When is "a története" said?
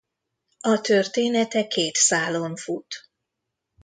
0.59-1.67